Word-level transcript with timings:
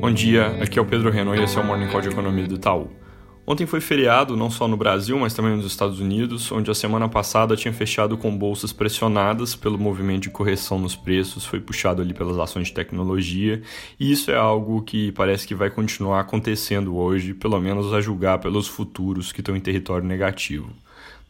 Bom 0.00 0.10
dia, 0.10 0.56
aqui 0.62 0.78
é 0.78 0.82
o 0.82 0.86
Pedro 0.86 1.10
Renault 1.10 1.38
e 1.38 1.44
esse 1.44 1.58
é 1.58 1.60
o 1.60 1.64
Morning 1.64 1.86
Call 1.88 2.00
de 2.00 2.08
Economia 2.08 2.46
do 2.46 2.54
Itaú. 2.54 2.88
Ontem 3.46 3.66
foi 3.66 3.82
feriado, 3.82 4.34
não 4.34 4.50
só 4.50 4.66
no 4.66 4.74
Brasil, 4.74 5.18
mas 5.18 5.34
também 5.34 5.54
nos 5.54 5.66
Estados 5.66 6.00
Unidos, 6.00 6.50
onde 6.50 6.70
a 6.70 6.74
semana 6.74 7.06
passada 7.06 7.54
tinha 7.54 7.70
fechado 7.70 8.16
com 8.16 8.34
bolsas 8.34 8.72
pressionadas 8.72 9.54
pelo 9.54 9.78
movimento 9.78 10.22
de 10.22 10.30
correção 10.30 10.78
nos 10.78 10.96
preços, 10.96 11.44
foi 11.44 11.60
puxado 11.60 12.00
ali 12.00 12.14
pelas 12.14 12.38
ações 12.38 12.68
de 12.68 12.74
tecnologia, 12.74 13.60
e 13.98 14.10
isso 14.10 14.30
é 14.30 14.36
algo 14.36 14.80
que 14.80 15.12
parece 15.12 15.46
que 15.46 15.54
vai 15.54 15.68
continuar 15.68 16.20
acontecendo 16.20 16.96
hoje, 16.96 17.34
pelo 17.34 17.60
menos 17.60 17.92
a 17.92 18.00
julgar 18.00 18.38
pelos 18.38 18.66
futuros 18.66 19.32
que 19.32 19.42
estão 19.42 19.54
em 19.54 19.60
território 19.60 20.06
negativo. 20.06 20.70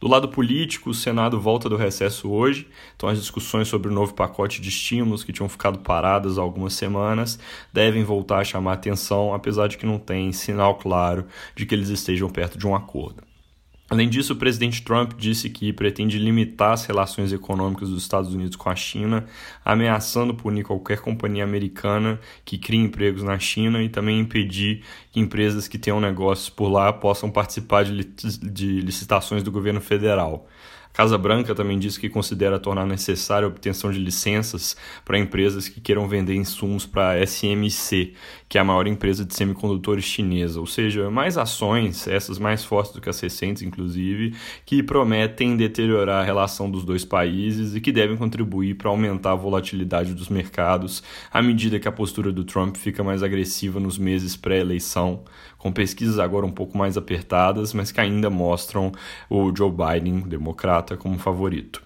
Do 0.01 0.07
lado 0.07 0.27
político, 0.27 0.89
o 0.89 0.93
Senado 0.95 1.39
volta 1.39 1.69
do 1.69 1.75
recesso 1.75 2.27
hoje, 2.27 2.67
então 2.95 3.07
as 3.07 3.19
discussões 3.19 3.67
sobre 3.67 3.87
o 3.87 3.93
novo 3.93 4.15
pacote 4.15 4.59
de 4.59 4.69
estímulos 4.69 5.23
que 5.23 5.31
tinham 5.31 5.47
ficado 5.47 5.77
paradas 5.77 6.39
há 6.39 6.41
algumas 6.41 6.73
semanas 6.73 7.37
devem 7.71 8.03
voltar 8.03 8.39
a 8.39 8.43
chamar 8.43 8.73
atenção, 8.73 9.31
apesar 9.31 9.67
de 9.67 9.77
que 9.77 9.85
não 9.85 9.99
tem 9.99 10.31
sinal 10.31 10.73
claro 10.79 11.27
de 11.55 11.67
que 11.67 11.75
eles 11.75 11.89
estejam 11.89 12.31
perto 12.31 12.57
de 12.57 12.65
um 12.65 12.73
acordo. 12.73 13.21
Além 13.91 14.07
disso, 14.07 14.31
o 14.31 14.37
presidente 14.37 14.81
Trump 14.83 15.15
disse 15.17 15.49
que 15.49 15.73
pretende 15.73 16.17
limitar 16.17 16.71
as 16.71 16.85
relações 16.85 17.33
econômicas 17.33 17.89
dos 17.89 18.01
Estados 18.01 18.33
Unidos 18.33 18.55
com 18.55 18.69
a 18.69 18.75
China, 18.75 19.25
ameaçando 19.65 20.33
punir 20.33 20.63
qualquer 20.63 21.01
companhia 21.01 21.43
americana 21.43 22.17
que 22.45 22.57
crie 22.57 22.79
empregos 22.79 23.21
na 23.21 23.37
China 23.37 23.83
e 23.83 23.89
também 23.89 24.17
impedir 24.17 24.81
que 25.11 25.19
empresas 25.19 25.67
que 25.67 25.77
tenham 25.77 25.99
negócios 25.99 26.49
por 26.49 26.69
lá 26.69 26.93
possam 26.93 27.29
participar 27.29 27.83
de 27.83 28.79
licitações 28.79 29.43
do 29.43 29.51
governo 29.51 29.81
federal. 29.81 30.47
Casa 30.93 31.17
Branca 31.17 31.55
também 31.55 31.79
disse 31.79 31.99
que 31.99 32.09
considera 32.09 32.59
tornar 32.59 32.85
necessária 32.85 33.45
a 33.45 33.49
obtenção 33.49 33.91
de 33.91 33.99
licenças 33.99 34.75
para 35.05 35.17
empresas 35.17 35.67
que 35.67 35.79
queiram 35.79 36.07
vender 36.07 36.35
insumos 36.35 36.85
para 36.85 37.11
a 37.11 37.25
SMC, 37.25 38.13
que 38.49 38.57
é 38.57 38.61
a 38.61 38.63
maior 38.63 38.85
empresa 38.87 39.23
de 39.23 39.33
semicondutores 39.33 40.03
chinesa, 40.03 40.59
ou 40.59 40.67
seja, 40.67 41.09
mais 41.09 41.37
ações, 41.37 42.07
essas 42.07 42.37
mais 42.37 42.63
fortes 42.63 42.91
do 42.91 42.99
que 42.99 43.09
as 43.09 43.19
recentes, 43.19 43.63
inclusive, 43.63 44.35
que 44.65 44.83
prometem 44.83 45.55
deteriorar 45.55 46.21
a 46.21 46.25
relação 46.25 46.69
dos 46.69 46.83
dois 46.83 47.05
países 47.05 47.75
e 47.75 47.81
que 47.81 47.91
devem 47.91 48.17
contribuir 48.17 48.75
para 48.75 48.89
aumentar 48.89 49.31
a 49.31 49.35
volatilidade 49.35 50.13
dos 50.13 50.27
mercados 50.27 51.01
à 51.31 51.41
medida 51.41 51.79
que 51.79 51.87
a 51.87 51.91
postura 51.91 52.31
do 52.31 52.43
Trump 52.43 52.75
fica 52.75 53.03
mais 53.03 53.23
agressiva 53.23 53.79
nos 53.79 53.97
meses 53.97 54.35
pré-eleição, 54.35 55.23
com 55.57 55.71
pesquisas 55.71 56.19
agora 56.19 56.45
um 56.45 56.51
pouco 56.51 56.77
mais 56.77 56.97
apertadas, 56.97 57.73
mas 57.73 57.91
que 57.91 58.01
ainda 58.01 58.29
mostram 58.29 58.91
o 59.29 59.55
Joe 59.55 59.71
Biden, 59.71 60.21
democrata, 60.21 60.80
como 60.97 61.17
favorito. 61.17 61.81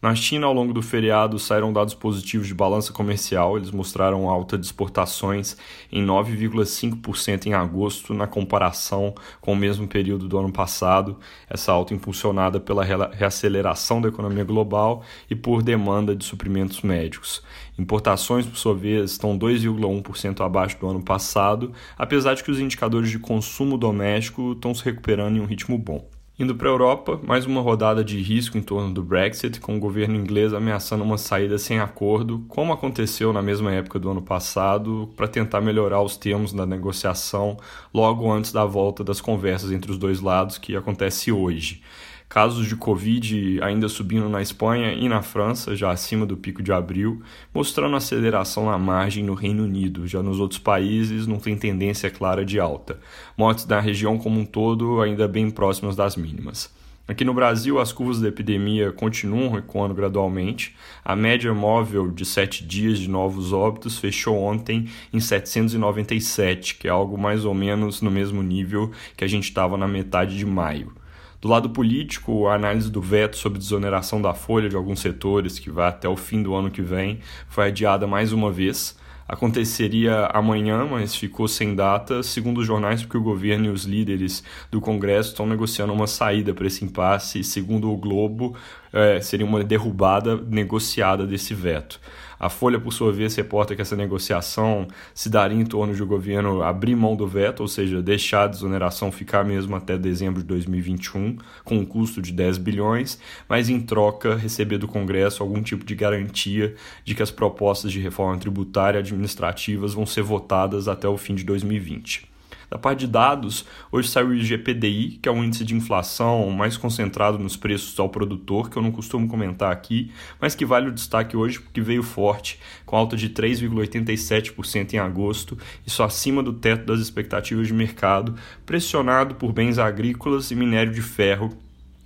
Na 0.00 0.14
China, 0.14 0.46
ao 0.46 0.54
longo 0.54 0.72
do 0.72 0.80
feriado, 0.80 1.40
saíram 1.40 1.72
dados 1.72 1.92
positivos 1.92 2.46
de 2.46 2.54
balança 2.54 2.92
comercial. 2.92 3.56
Eles 3.56 3.72
mostraram 3.72 4.30
alta 4.30 4.56
de 4.56 4.64
exportações 4.64 5.56
em 5.90 6.06
9,5% 6.06 7.46
em 7.46 7.54
agosto, 7.54 8.14
na 8.14 8.28
comparação 8.28 9.12
com 9.40 9.54
o 9.54 9.56
mesmo 9.56 9.88
período 9.88 10.28
do 10.28 10.38
ano 10.38 10.52
passado. 10.52 11.18
Essa 11.50 11.72
alta 11.72 11.94
impulsionada 11.94 12.60
pela 12.60 12.84
reaceleração 12.84 14.00
da 14.00 14.08
economia 14.08 14.44
global 14.44 15.02
e 15.28 15.34
por 15.34 15.64
demanda 15.64 16.14
de 16.14 16.24
suprimentos 16.24 16.82
médicos. 16.82 17.42
Importações, 17.76 18.46
por 18.46 18.56
sua 18.56 18.76
vez, 18.76 19.10
estão 19.10 19.36
2,1% 19.36 20.46
abaixo 20.46 20.78
do 20.78 20.86
ano 20.86 21.02
passado, 21.02 21.72
apesar 21.98 22.34
de 22.34 22.44
que 22.44 22.52
os 22.52 22.60
indicadores 22.60 23.10
de 23.10 23.18
consumo 23.18 23.76
doméstico 23.76 24.52
estão 24.52 24.72
se 24.72 24.84
recuperando 24.84 25.38
em 25.38 25.40
um 25.40 25.44
ritmo 25.44 25.76
bom. 25.76 26.08
Indo 26.40 26.54
para 26.54 26.68
a 26.68 26.70
Europa, 26.70 27.18
mais 27.26 27.46
uma 27.46 27.60
rodada 27.60 28.04
de 28.04 28.22
risco 28.22 28.56
em 28.56 28.62
torno 28.62 28.94
do 28.94 29.02
Brexit, 29.02 29.58
com 29.58 29.76
o 29.76 29.80
governo 29.80 30.14
inglês 30.14 30.54
ameaçando 30.54 31.02
uma 31.02 31.18
saída 31.18 31.58
sem 31.58 31.80
acordo, 31.80 32.44
como 32.46 32.72
aconteceu 32.72 33.32
na 33.32 33.42
mesma 33.42 33.72
época 33.72 33.98
do 33.98 34.08
ano 34.08 34.22
passado, 34.22 35.10
para 35.16 35.26
tentar 35.26 35.60
melhorar 35.60 36.00
os 36.00 36.16
termos 36.16 36.52
da 36.52 36.64
negociação 36.64 37.56
logo 37.92 38.30
antes 38.30 38.52
da 38.52 38.64
volta 38.64 39.02
das 39.02 39.20
conversas 39.20 39.72
entre 39.72 39.90
os 39.90 39.98
dois 39.98 40.20
lados, 40.20 40.58
que 40.58 40.76
acontece 40.76 41.32
hoje 41.32 41.82
casos 42.28 42.66
de 42.66 42.76
Covid 42.76 43.60
ainda 43.62 43.88
subindo 43.88 44.28
na 44.28 44.42
Espanha 44.42 44.92
e 44.92 45.08
na 45.08 45.22
França, 45.22 45.74
já 45.74 45.90
acima 45.90 46.26
do 46.26 46.36
pico 46.36 46.62
de 46.62 46.72
abril, 46.72 47.22
mostrando 47.54 47.96
aceleração 47.96 48.66
na 48.66 48.78
margem 48.78 49.24
no 49.24 49.34
Reino 49.34 49.64
Unido. 49.64 50.06
Já 50.06 50.22
nos 50.22 50.38
outros 50.38 50.60
países 50.60 51.26
não 51.26 51.38
tem 51.38 51.56
tendência 51.56 52.10
clara 52.10 52.44
de 52.44 52.60
alta. 52.60 53.00
Mortes 53.36 53.66
na 53.66 53.80
região 53.80 54.18
como 54.18 54.38
um 54.38 54.44
todo 54.44 55.00
ainda 55.00 55.26
bem 55.26 55.50
próximas 55.50 55.96
das 55.96 56.16
mínimas. 56.16 56.76
Aqui 57.08 57.24
no 57.24 57.32
Brasil, 57.32 57.78
as 57.78 57.90
curvas 57.90 58.20
da 58.20 58.28
epidemia 58.28 58.92
continuam 58.92 59.50
recuando 59.50 59.94
gradualmente. 59.94 60.76
A 61.02 61.16
média 61.16 61.54
móvel 61.54 62.10
de 62.10 62.26
sete 62.26 62.62
dias 62.62 62.98
de 62.98 63.08
novos 63.08 63.50
óbitos 63.50 63.96
fechou 63.96 64.36
ontem 64.36 64.90
em 65.10 65.18
797, 65.18 66.74
que 66.74 66.86
é 66.86 66.90
algo 66.90 67.16
mais 67.16 67.46
ou 67.46 67.54
menos 67.54 68.02
no 68.02 68.10
mesmo 68.10 68.42
nível 68.42 68.92
que 69.16 69.24
a 69.24 69.26
gente 69.26 69.44
estava 69.44 69.78
na 69.78 69.88
metade 69.88 70.36
de 70.36 70.44
maio. 70.44 70.92
Do 71.40 71.46
lado 71.46 71.70
político, 71.70 72.48
a 72.48 72.54
análise 72.54 72.90
do 72.90 73.00
veto 73.00 73.36
sobre 73.36 73.60
desoneração 73.60 74.20
da 74.20 74.34
folha 74.34 74.68
de 74.68 74.74
alguns 74.74 74.98
setores, 74.98 75.58
que 75.58 75.70
vai 75.70 75.88
até 75.88 76.08
o 76.08 76.16
fim 76.16 76.42
do 76.42 76.52
ano 76.52 76.68
que 76.68 76.82
vem, 76.82 77.20
foi 77.48 77.68
adiada 77.68 78.08
mais 78.08 78.32
uma 78.32 78.50
vez. 78.50 78.98
Aconteceria 79.28 80.24
amanhã, 80.32 80.86
mas 80.90 81.14
ficou 81.14 81.46
sem 81.46 81.74
data, 81.74 82.22
segundo 82.22 82.58
os 82.58 82.66
jornais, 82.66 83.02
porque 83.02 83.18
o 83.18 83.22
governo 83.22 83.66
e 83.66 83.68
os 83.68 83.84
líderes 83.84 84.42
do 84.70 84.80
Congresso 84.80 85.28
estão 85.28 85.46
negociando 85.46 85.92
uma 85.92 86.06
saída 86.06 86.54
para 86.54 86.66
esse 86.66 86.84
impasse. 86.84 87.44
Segundo 87.44 87.92
o 87.92 87.96
Globo, 87.96 88.56
é, 88.92 89.20
seria 89.20 89.46
uma 89.46 89.62
derrubada 89.62 90.36
negociada 90.36 91.26
desse 91.26 91.54
veto. 91.54 92.00
A 92.40 92.48
Folha, 92.48 92.78
por 92.78 92.92
sua 92.92 93.12
vez, 93.12 93.34
reporta 93.34 93.74
que 93.74 93.82
essa 93.82 93.96
negociação 93.96 94.86
se 95.12 95.28
daria 95.28 95.58
em 95.58 95.64
torno 95.64 95.92
de 95.92 96.02
o 96.02 96.06
governo 96.06 96.62
abrir 96.62 96.94
mão 96.94 97.16
do 97.16 97.26
veto, 97.26 97.60
ou 97.60 97.68
seja, 97.68 98.00
deixar 98.00 98.44
a 98.44 98.46
desoneração 98.46 99.10
ficar 99.10 99.44
mesmo 99.44 99.74
até 99.74 99.98
dezembro 99.98 100.40
de 100.40 100.46
2021, 100.46 101.36
com 101.64 101.78
um 101.78 101.84
custo 101.84 102.22
de 102.22 102.32
10 102.32 102.58
bilhões, 102.58 103.18
mas 103.48 103.68
em 103.68 103.80
troca 103.80 104.36
receber 104.36 104.78
do 104.78 104.86
Congresso 104.86 105.42
algum 105.42 105.60
tipo 105.60 105.84
de 105.84 105.96
garantia 105.96 106.76
de 107.04 107.14
que 107.14 107.22
as 107.22 107.30
propostas 107.30 107.90
de 107.90 107.98
reforma 107.98 108.38
tributária 108.38 108.98
e 108.98 109.00
administrativas 109.00 109.94
vão 109.94 110.06
ser 110.06 110.22
votadas 110.22 110.86
até 110.86 111.08
o 111.08 111.16
fim 111.16 111.34
de 111.34 111.42
2020. 111.42 112.37
Da 112.70 112.76
parte 112.76 113.00
de 113.00 113.06
dados, 113.06 113.64
hoje 113.90 114.08
saiu 114.08 114.28
o 114.28 114.34
IGPDI, 114.34 115.18
que 115.22 115.28
é 115.28 115.32
um 115.32 115.42
índice 115.42 115.64
de 115.64 115.74
inflação 115.74 116.50
mais 116.50 116.76
concentrado 116.76 117.38
nos 117.38 117.56
preços 117.56 117.98
ao 117.98 118.10
produtor, 118.10 118.68
que 118.68 118.76
eu 118.76 118.82
não 118.82 118.92
costumo 118.92 119.26
comentar 119.26 119.72
aqui, 119.72 120.12
mas 120.38 120.54
que 120.54 120.66
vale 120.66 120.88
o 120.88 120.92
destaque 120.92 121.36
hoje 121.36 121.60
porque 121.60 121.80
veio 121.80 122.02
forte, 122.02 122.60
com 122.84 122.94
alta 122.94 123.16
de 123.16 123.30
3,87% 123.30 124.92
em 124.92 124.98
agosto, 124.98 125.56
isso 125.86 126.02
acima 126.02 126.42
do 126.42 126.52
teto 126.52 126.84
das 126.84 127.00
expectativas 127.00 127.68
de 127.68 127.72
mercado, 127.72 128.34
pressionado 128.66 129.34
por 129.34 129.52
bens 129.52 129.78
agrícolas 129.78 130.50
e 130.50 130.54
minério 130.54 130.92
de 130.92 131.00
ferro, 131.00 131.56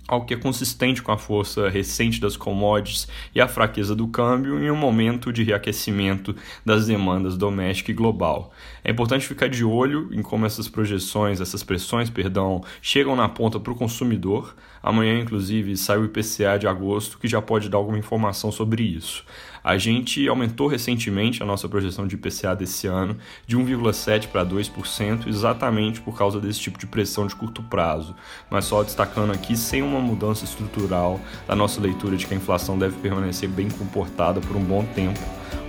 algo 0.07 0.25
que 0.25 0.33
é 0.33 0.37
consistente 0.37 1.01
com 1.01 1.11
a 1.11 1.17
força 1.17 1.69
recente 1.69 2.19
das 2.19 2.35
commodities 2.35 3.07
e 3.33 3.39
a 3.39 3.47
fraqueza 3.47 3.95
do 3.95 4.07
câmbio 4.07 4.61
em 4.61 4.69
um 4.69 4.75
momento 4.75 5.31
de 5.31 5.43
reaquecimento 5.43 6.35
das 6.65 6.87
demandas 6.87 7.37
doméstica 7.37 7.91
e 7.91 7.93
global. 7.93 8.51
É 8.83 8.91
importante 8.91 9.27
ficar 9.27 9.47
de 9.47 9.63
olho 9.63 10.09
em 10.11 10.21
como 10.21 10.45
essas 10.45 10.67
projeções, 10.67 11.39
essas 11.39 11.63
pressões, 11.63 12.09
perdão, 12.09 12.61
chegam 12.81 13.15
na 13.15 13.29
ponta 13.29 13.59
para 13.59 13.71
o 13.71 13.75
consumidor. 13.75 14.55
Amanhã, 14.81 15.17
inclusive, 15.19 15.77
sai 15.77 15.97
o 15.97 16.05
IPCA 16.05 16.59
de 16.59 16.67
agosto 16.67 17.17
que 17.17 17.27
já 17.27 17.41
pode 17.41 17.69
dar 17.69 17.77
alguma 17.77 17.97
informação 17.97 18.51
sobre 18.51 18.83
isso. 18.83 19.23
A 19.63 19.77
gente 19.77 20.27
aumentou 20.27 20.67
recentemente 20.67 21.41
a 21.41 21.45
nossa 21.45 21.69
projeção 21.69 22.05
de 22.05 22.15
IPCA 22.15 22.53
desse 22.53 22.85
ano 22.85 23.15
de 23.47 23.57
1,7% 23.57 24.27
para 24.27 24.45
2%, 24.45 25.27
exatamente 25.27 26.01
por 26.01 26.17
causa 26.17 26.41
desse 26.41 26.59
tipo 26.59 26.77
de 26.77 26.85
pressão 26.85 27.25
de 27.25 27.33
curto 27.33 27.63
prazo, 27.63 28.13
mas 28.51 28.65
só 28.65 28.83
destacando 28.83 29.31
aqui 29.31 29.55
sem 29.55 29.81
uma 29.81 29.92
mudança 29.99 30.45
estrutural 30.45 31.19
da 31.47 31.55
nossa 31.55 31.81
leitura 31.81 32.15
de 32.15 32.25
que 32.25 32.33
a 32.33 32.37
inflação 32.37 32.77
deve 32.77 32.95
permanecer 32.97 33.49
bem 33.49 33.69
comportada 33.69 34.39
por 34.41 34.55
um 34.55 34.63
bom 34.63 34.83
tempo, 34.95 35.19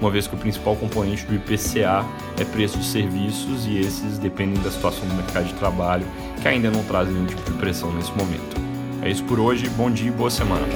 uma 0.00 0.10
vez 0.10 0.26
que 0.26 0.34
o 0.34 0.38
principal 0.38 0.76
componente 0.76 1.24
do 1.24 1.34
IPCA 1.34 2.04
é 2.38 2.44
preço 2.44 2.78
de 2.78 2.84
serviços 2.84 3.66
e 3.66 3.78
esses 3.78 4.18
dependem 4.18 4.62
da 4.62 4.70
situação 4.70 5.06
do 5.06 5.14
mercado 5.14 5.46
de 5.46 5.54
trabalho, 5.54 6.06
que 6.40 6.48
ainda 6.48 6.70
não 6.70 6.82
trazem 6.84 7.14
nenhum 7.14 7.26
tipo 7.26 7.42
de 7.50 7.56
pressão 7.58 7.92
nesse 7.92 8.12
momento. 8.12 8.56
É 9.02 9.10
isso 9.10 9.24
por 9.24 9.38
hoje, 9.38 9.68
bom 9.70 9.90
dia 9.90 10.08
e 10.08 10.10
boa 10.10 10.30
semana. 10.30 10.66